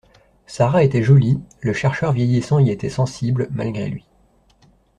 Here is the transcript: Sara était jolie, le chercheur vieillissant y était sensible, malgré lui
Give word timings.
Sara 0.47 0.83
était 0.83 1.03
jolie, 1.03 1.39
le 1.59 1.73
chercheur 1.73 2.11
vieillissant 2.11 2.57
y 2.57 2.71
était 2.71 2.89
sensible, 2.89 3.47
malgré 3.51 3.87
lui 3.87 4.07